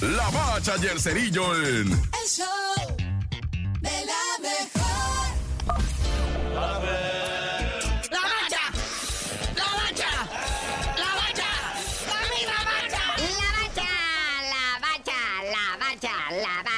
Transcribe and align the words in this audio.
La 0.00 0.30
Bacha 0.30 0.74
y 0.80 0.86
el 0.86 1.00
Cerillo 1.00 1.54
en... 1.56 1.90
El 1.92 2.28
show 2.28 2.46
de 3.80 3.90
la 4.06 4.38
mejor. 4.40 5.28
La 8.10 8.20
bacha, 8.22 8.62
la 9.56 9.68
bacha, 9.74 10.12
la 10.96 11.10
bacha, 11.18 11.50
la 12.06 12.20
misma 12.30 12.58
bacha. 12.64 13.04
La 13.18 13.48
bacha, 13.58 13.90
la 14.54 14.66
bacha, 14.80 15.18
la 15.50 15.66
bacha, 15.78 16.14
la 16.30 16.62
bacha, 16.62 16.64
bacha, 16.64 16.77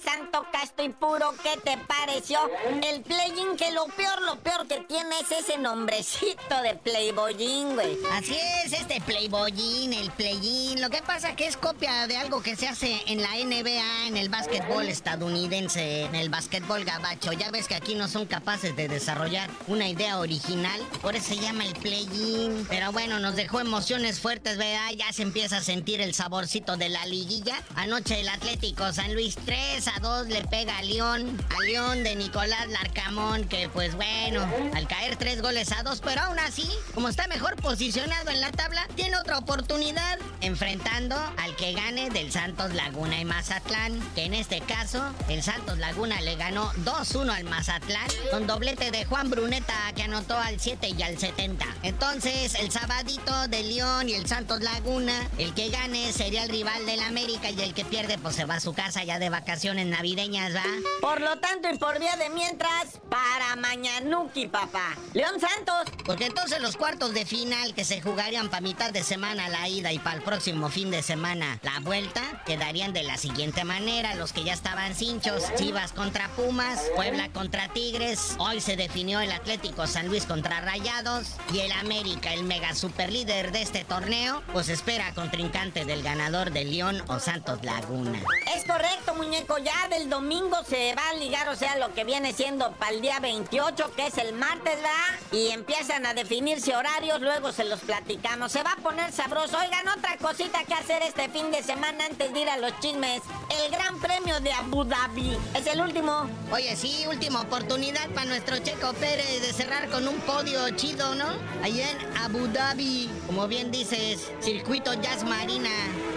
Santo, 0.00 0.46
casto 0.52 0.82
y 0.82 0.88
puro, 0.90 1.34
¿qué 1.42 1.58
te 1.60 1.76
pareció? 1.78 2.38
El 2.82 3.02
playing, 3.02 3.56
que 3.56 3.72
lo 3.72 3.86
peor, 3.86 4.22
lo 4.22 4.36
peor 4.36 4.66
que 4.66 4.80
tiene 4.80 5.20
es 5.20 5.30
ese 5.32 5.58
nombrecito 5.58 6.62
de 6.62 6.74
playboyín, 6.74 7.74
güey. 7.74 7.98
Así 8.12 8.36
es, 8.64 8.72
este 8.72 9.00
Playboyín, 9.00 9.92
el 9.92 10.10
Playin. 10.10 10.80
Lo 10.80 10.90
que 10.90 11.02
pasa 11.02 11.36
que 11.36 11.46
es 11.46 11.56
copia 11.56 12.06
de 12.06 12.16
algo 12.16 12.42
que 12.42 12.56
se 12.56 12.68
hace 12.68 13.02
en 13.06 13.22
la 13.22 13.30
NBA, 13.30 14.08
en 14.08 14.16
el 14.16 14.28
básquetbol 14.28 14.88
estadounidense, 14.88 16.04
en 16.04 16.14
el 16.14 16.28
básquetbol 16.28 16.84
gabacho. 16.84 17.32
Ya 17.32 17.50
ves 17.50 17.68
que 17.68 17.74
aquí 17.74 17.94
no 17.94 18.08
son 18.08 18.26
capaces 18.26 18.74
de 18.76 18.88
desarrollar 18.88 19.50
una 19.66 19.88
idea 19.88 20.18
original, 20.18 20.80
por 21.02 21.16
eso 21.16 21.28
se 21.28 21.36
llama 21.36 21.64
el 21.64 21.74
Playin. 21.74 22.66
Pero 22.68 22.92
bueno, 22.92 23.18
nos 23.20 23.36
dejó 23.36 23.60
emociones 23.60 24.20
fuertes, 24.20 24.56
¿verdad? 24.58 24.90
Ya 24.96 25.12
se 25.12 25.22
empieza 25.22 25.58
a 25.58 25.62
sentir 25.62 26.00
el 26.00 26.14
saborcito 26.14 26.76
de 26.76 26.88
la 26.88 27.04
liguilla. 27.06 27.60
Anoche 27.76 28.20
el 28.20 28.28
Atlético 28.28 28.92
San 28.92 29.14
Luis 29.14 29.36
3 29.44 29.83
a 29.88 29.98
2 30.00 30.28
le 30.28 30.42
pega 30.44 30.78
a 30.78 30.82
León, 30.82 31.44
a 31.56 31.62
León 31.62 32.04
de 32.04 32.16
Nicolás 32.16 32.68
Larcamón, 32.68 33.44
que 33.48 33.68
pues 33.68 33.94
bueno, 33.94 34.46
al 34.74 34.86
caer 34.88 35.16
tres 35.16 35.42
goles 35.42 35.72
a 35.72 35.82
dos, 35.82 36.00
pero 36.00 36.22
aún 36.22 36.38
así, 36.38 36.68
como 36.94 37.08
está 37.08 37.26
mejor 37.26 37.56
posicionado 37.56 38.30
en 38.30 38.40
la 38.40 38.52
tabla, 38.52 38.86
tiene 38.94 39.16
otra 39.16 39.38
oportunidad 39.38 40.18
enfrentando 40.40 41.16
al 41.36 41.56
que 41.56 41.72
gane 41.72 42.10
del 42.10 42.32
Santos 42.32 42.72
Laguna 42.74 43.20
y 43.20 43.24
Mazatlán, 43.24 44.00
que 44.14 44.24
en 44.24 44.34
este 44.34 44.60
caso 44.60 45.02
el 45.28 45.42
Santos 45.42 45.78
Laguna 45.78 46.20
le 46.20 46.36
ganó 46.36 46.72
2-1 46.84 47.30
al 47.30 47.44
Mazatlán 47.44 48.06
con 48.30 48.46
doblete 48.46 48.90
de 48.90 49.04
Juan 49.04 49.30
Bruneta 49.30 49.74
que 49.94 50.02
anotó 50.02 50.38
al 50.38 50.60
7 50.60 50.90
y 50.96 51.02
al 51.02 51.18
70. 51.18 51.66
Entonces, 51.82 52.54
el 52.54 52.70
sabadito 52.70 53.48
de 53.48 53.62
León 53.62 54.08
y 54.08 54.14
el 54.14 54.26
Santos 54.26 54.60
Laguna, 54.62 55.28
el 55.38 55.52
que 55.54 55.68
gane 55.68 56.12
sería 56.12 56.44
el 56.44 56.50
rival 56.50 56.86
del 56.86 57.00
América 57.00 57.50
y 57.50 57.60
el 57.60 57.74
que 57.74 57.84
pierde 57.84 58.18
pues 58.18 58.36
se 58.36 58.44
va 58.44 58.56
a 58.56 58.60
su 58.60 58.72
casa 58.72 59.04
ya 59.04 59.18
de 59.18 59.30
vacaciones 59.30 59.73
navideñas, 59.82 60.54
¿va? 60.54 60.62
Por 61.00 61.20
lo 61.20 61.38
tanto, 61.38 61.68
y 61.72 61.78
por 61.78 61.98
vía 61.98 62.16
de 62.16 62.30
mientras, 62.30 63.00
para 63.08 63.56
Mañanuki, 63.56 64.46
papá. 64.48 64.96
León 65.12 65.40
Santos. 65.40 65.92
Porque 66.04 66.26
entonces 66.26 66.60
los 66.60 66.76
cuartos 66.76 67.14
de 67.14 67.24
final 67.24 67.74
que 67.74 67.84
se 67.84 68.00
jugarían 68.00 68.48
para 68.48 68.60
mitad 68.60 68.92
de 68.92 69.02
semana 69.02 69.48
la 69.48 69.68
ida 69.68 69.92
y 69.92 69.98
para 69.98 70.16
el 70.16 70.22
próximo 70.22 70.68
fin 70.68 70.90
de 70.90 71.02
semana 71.02 71.58
la 71.62 71.80
vuelta 71.80 72.42
quedarían 72.46 72.92
de 72.92 73.02
la 73.02 73.16
siguiente 73.16 73.64
manera. 73.64 74.14
Los 74.14 74.32
que 74.32 74.44
ya 74.44 74.52
estaban 74.52 74.94
cinchos, 74.94 75.42
Chivas 75.56 75.92
contra 75.92 76.28
Pumas, 76.30 76.80
Puebla 76.94 77.28
contra 77.30 77.68
Tigres. 77.68 78.36
Hoy 78.38 78.60
se 78.60 78.76
definió 78.76 79.20
el 79.20 79.32
Atlético 79.32 79.86
San 79.86 80.08
Luis 80.08 80.26
contra 80.26 80.60
Rayados 80.60 81.36
y 81.52 81.60
el 81.60 81.72
América, 81.72 82.32
el 82.32 82.44
mega 82.44 82.74
super 82.74 83.10
líder 83.10 83.52
de 83.52 83.62
este 83.62 83.84
torneo, 83.84 84.42
pues 84.52 84.68
espera 84.68 85.14
contrincante 85.14 85.84
del 85.84 86.02
ganador 86.02 86.50
de 86.50 86.64
León 86.64 87.02
o 87.08 87.18
Santos 87.18 87.62
Laguna. 87.62 88.20
Es 88.54 88.64
correcto, 88.64 88.93
muñeco. 89.34 89.58
Ya 89.58 89.88
del 89.88 90.08
domingo 90.08 90.56
se 90.68 90.94
va 90.94 91.08
a 91.10 91.14
ligar, 91.14 91.48
o 91.48 91.56
sea, 91.56 91.76
lo 91.78 91.92
que 91.94 92.04
viene 92.04 92.32
siendo 92.32 92.72
para 92.72 92.92
el 92.92 93.00
día 93.00 93.20
28, 93.20 93.92
que 93.96 94.06
es 94.06 94.18
el 94.18 94.34
martes, 94.34 94.76
¿verdad? 94.76 94.90
Y 95.32 95.48
empiezan 95.48 96.06
a 96.06 96.14
definirse 96.14 96.74
horarios, 96.76 97.20
luego 97.20 97.52
se 97.52 97.64
los 97.64 97.80
platicamos. 97.80 98.52
Se 98.52 98.62
va 98.62 98.72
a 98.72 98.76
poner 98.76 99.12
sabroso. 99.12 99.58
Oigan, 99.58 99.88
otra 99.88 100.16
cosita 100.18 100.64
que 100.64 100.74
hacer 100.74 101.02
este 101.02 101.28
fin 101.28 101.50
de 101.50 101.62
semana 101.62 102.06
antes 102.06 102.32
de 102.32 102.40
ir 102.40 102.48
a 102.48 102.58
los 102.58 102.78
chismes. 102.80 103.22
El 103.62 103.70
Gran 103.70 103.98
Premio 104.00 104.40
de 104.40 104.52
Abu 104.52 104.84
Dhabi. 104.84 105.36
Es 105.54 105.66
el 105.66 105.80
último. 105.80 106.28
Oye, 106.52 106.76
sí, 106.76 107.04
última 107.08 107.42
oportunidad 107.42 108.08
para 108.10 108.26
nuestro 108.26 108.58
Checo 108.58 108.92
Pérez 108.94 109.42
de 109.42 109.52
cerrar 109.52 109.88
con 109.90 110.06
un 110.06 110.18
podio 110.20 110.68
chido, 110.70 111.14
¿no? 111.14 111.26
Allá 111.62 111.90
en 111.90 112.16
Abu 112.18 112.46
Dhabi, 112.48 113.10
como 113.26 113.48
bien 113.48 113.70
dices, 113.70 114.30
circuito 114.40 114.94
Jazz 114.94 115.24
Marina. 115.24 115.70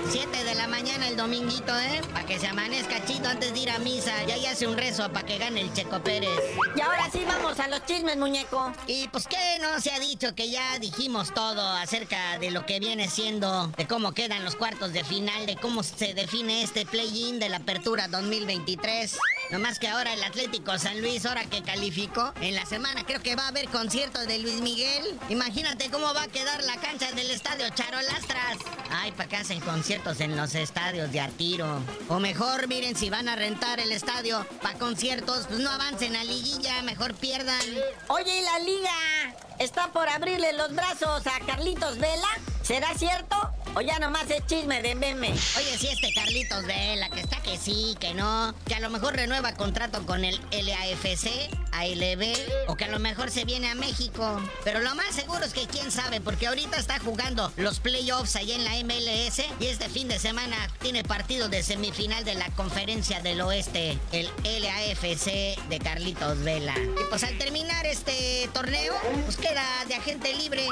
7 0.09 0.43
de 0.45 0.55
la 0.55 0.67
mañana 0.67 1.07
el 1.09 1.17
dominguito, 1.17 1.77
¿eh? 1.77 2.01
Para 2.13 2.25
que 2.25 2.39
se 2.39 2.47
amanezca 2.47 3.03
chido 3.05 3.27
antes 3.27 3.53
de 3.53 3.59
ir 3.59 3.69
a 3.69 3.79
misa. 3.79 4.11
Ya 4.25 4.37
ya 4.37 4.51
hace 4.51 4.65
un 4.65 4.77
rezo 4.77 5.11
para 5.11 5.25
que 5.25 5.37
gane 5.37 5.59
el 5.61 5.73
Checo 5.73 5.99
Pérez. 5.99 6.29
Y 6.75 6.81
ahora 6.81 7.09
sí 7.11 7.23
vamos 7.27 7.59
a 7.59 7.67
los 7.67 7.85
chismes, 7.85 8.15
muñeco. 8.15 8.71
Y 8.87 9.09
pues 9.09 9.27
que 9.27 9.59
no 9.61 9.81
se 9.81 9.91
ha 9.91 9.99
dicho 9.99 10.33
que 10.33 10.49
ya 10.49 10.79
dijimos 10.79 11.33
todo 11.33 11.61
acerca 11.61 12.39
de 12.39 12.51
lo 12.51 12.65
que 12.65 12.79
viene 12.79 13.09
siendo, 13.09 13.67
de 13.67 13.85
cómo 13.85 14.13
quedan 14.13 14.45
los 14.45 14.55
cuartos 14.55 14.93
de 14.93 15.03
final, 15.03 15.45
de 15.45 15.57
cómo 15.57 15.83
se 15.83 16.13
define 16.13 16.63
este 16.63 16.85
play-in 16.85 17.39
de 17.39 17.49
la 17.49 17.57
apertura 17.57 18.07
2023. 18.07 19.17
No 19.49 19.59
más 19.59 19.79
que 19.79 19.87
ahora 19.87 20.13
el 20.13 20.21
Atlético 20.23 20.77
San 20.77 21.01
Luis, 21.01 21.25
ahora 21.25 21.45
que 21.45 21.63
calificó, 21.63 22.33
en 22.41 22.53
la 22.53 22.65
semana 22.65 23.05
creo 23.05 23.21
que 23.21 23.35
va 23.35 23.45
a 23.45 23.47
haber 23.47 23.69
concierto 23.69 24.19
de 24.25 24.39
Luis 24.39 24.59
Miguel. 24.59 25.17
Imagínate 25.29 25.89
cómo 25.89 26.13
va 26.13 26.23
a 26.23 26.27
quedar 26.27 26.61
la 26.63 26.75
cancha 26.75 27.13
del 27.13 27.31
estadio 27.31 27.69
Charolastras. 27.69 28.57
Ay, 28.91 29.13
para 29.13 29.29
que 29.29 29.37
hacen 29.37 29.61
conciertos 29.61 30.19
en 30.19 30.35
los 30.35 30.53
estadios 30.53 31.13
de 31.13 31.21
Artiro. 31.21 31.81
O 32.09 32.19
mejor, 32.19 32.67
miren, 32.67 32.97
si 32.97 33.09
van 33.09 33.29
a 33.29 33.37
rentar 33.37 33.79
el 33.79 33.93
estadio 33.93 34.45
para 34.61 34.77
conciertos, 34.77 35.47
pues 35.47 35.59
no 35.59 35.69
avancen 35.69 36.17
a 36.17 36.25
liguilla, 36.25 36.81
mejor 36.81 37.13
pierdan. 37.13 37.61
Oye, 38.09 38.39
¿y 38.39 38.41
la 38.41 38.59
liga? 38.59 39.35
¿Está 39.59 39.93
por 39.93 40.09
abrirle 40.09 40.53
los 40.53 40.75
brazos 40.75 41.25
a 41.25 41.39
Carlitos 41.45 41.97
Vela? 41.99 42.27
¿Será 42.63 42.93
cierto? 42.95 43.46
¿O 43.77 43.81
ya 43.81 43.99
nomás 43.99 44.27
es 44.31 44.43
chisme 44.47 44.81
de 44.81 44.95
meme? 44.95 45.27
Oye, 45.27 45.77
si 45.77 45.87
este 45.87 46.11
Carlitos 46.11 46.65
Vela, 46.65 47.11
que 47.11 47.19
está 47.19 47.39
que 47.43 47.59
sí, 47.59 47.95
que 47.99 48.15
no, 48.15 48.55
que 48.65 48.73
a 48.73 48.79
lo 48.79 48.89
mejor 48.89 49.15
renueva 49.15 49.53
contrato 49.53 50.03
con 50.07 50.25
el 50.25 50.41
LAFC, 50.49 51.29
ALB, 51.73 52.33
o 52.69 52.75
que 52.75 52.85
a 52.85 52.87
lo 52.87 52.97
mejor 52.97 53.29
se 53.29 53.45
viene 53.45 53.69
a 53.69 53.75
México. 53.75 54.41
Pero 54.63 54.79
lo 54.79 54.95
más 54.95 55.13
seguro 55.13 55.45
es 55.45 55.53
que 55.53 55.67
quién 55.67 55.91
sabe, 55.91 56.21
porque 56.21 56.47
ahorita 56.47 56.75
está 56.77 56.97
jugando 56.97 57.53
los 57.55 57.79
playoffs 57.79 58.35
allá 58.35 58.55
en 58.55 58.63
la 58.63 58.71
MLS 58.83 59.43
y 59.59 59.67
este 59.67 59.89
fin 59.89 60.07
de 60.07 60.17
semana 60.17 60.57
tiene 60.81 61.03
partido 61.03 61.47
de 61.47 61.61
semifinal 61.61 62.25
de 62.25 62.33
la 62.33 62.49
conferencia 62.55 63.21
del 63.21 63.41
oeste, 63.41 63.99
el 64.11 64.27
LAFC 64.43 65.55
de 65.69 65.79
Carlitos 65.83 66.39
Vela. 66.39 66.73
Y 66.79 67.09
pues 67.11 67.23
al 67.23 67.37
terminar 67.37 67.85
este 67.85 68.49
torneo, 68.55 68.95
pues 69.25 69.37
queda 69.37 69.85
de 69.87 69.93
agente 69.93 70.33
libre. 70.33 70.67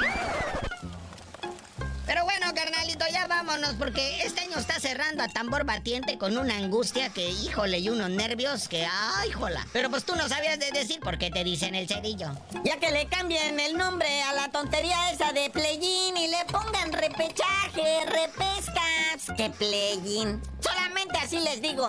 Pero 2.06 2.24
bueno, 2.24 2.54
carnalito, 2.54 3.04
ya 3.12 3.26
vámonos 3.26 3.74
porque 3.74 4.22
este 4.22 4.42
año 4.42 4.58
está 4.58 4.78
cerrando 4.78 5.24
a 5.24 5.28
tambor 5.28 5.64
batiente 5.64 6.18
con 6.18 6.38
una 6.38 6.56
angustia 6.56 7.08
que, 7.10 7.28
híjole, 7.28 7.80
y 7.80 7.88
unos 7.88 8.10
nervios 8.10 8.68
que, 8.68 8.86
ay, 8.88 9.32
jola. 9.32 9.66
Pero 9.72 9.90
pues 9.90 10.04
tú 10.04 10.14
no 10.14 10.28
sabías 10.28 10.58
de 10.58 10.70
decir 10.70 11.00
por 11.00 11.18
qué 11.18 11.30
te 11.30 11.42
dicen 11.42 11.74
el 11.74 11.88
cerillo. 11.88 12.30
Ya 12.64 12.78
que 12.78 12.92
le 12.92 13.06
cambien 13.06 13.58
el 13.58 13.76
nombre 13.76 14.22
a 14.22 14.32
la 14.32 14.50
tontería 14.50 15.10
esa 15.10 15.32
de 15.32 15.50
Playin 15.50 16.16
y 16.16 16.28
le 16.28 16.44
pongan 16.50 16.92
repechaje, 16.92 18.06
repescas. 18.06 19.36
Que 19.36 19.50
Playin. 19.50 20.40
Solamente 20.60 21.18
así 21.18 21.40
les 21.40 21.60
digo. 21.60 21.88